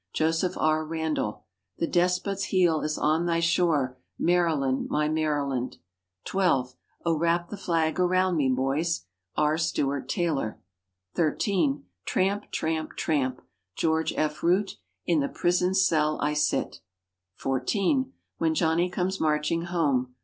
Joseph 0.13 0.57
R. 0.57 0.83
Randall. 0.83 1.45
"The 1.77 1.85
despot's 1.85 2.45
heel 2.45 2.81
is 2.81 2.97
on 2.97 3.27
thy 3.27 3.39
shore, 3.39 3.99
Maryland, 4.17 4.87
my 4.89 5.07
Maryland." 5.07 5.77
(12) 6.25 6.73
Oh, 7.05 7.15
Wrap 7.15 7.49
the 7.49 7.55
Flag 7.55 7.99
Around 7.99 8.35
Me, 8.35 8.49
Boys. 8.49 9.05
R. 9.37 9.59
Stewart 9.59 10.09
Taylor. 10.09 10.59
(13) 11.13 11.83
Tramp, 12.05 12.49
Tramp, 12.49 12.93
Tramp. 12.97 13.43
George 13.75 14.11
F. 14.17 14.41
Root. 14.41 14.77
"In 15.05 15.19
the 15.19 15.29
prison 15.29 15.75
cell 15.75 16.17
I 16.19 16.33
sit." 16.33 16.79
(14) 17.35 18.11
When 18.39 18.55
Johnny 18.55 18.89
Comes 18.89 19.19
Marching 19.21 19.65
Home. 19.65 20.15